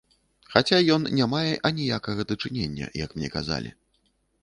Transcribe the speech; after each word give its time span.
Хаця 0.53 0.79
ён 0.95 1.05
не 1.19 1.27
мае 1.35 1.51
аніякага 1.71 2.21
дачынення, 2.35 2.91
як 3.05 3.09
мне 3.19 3.29
казалі. 3.41 3.79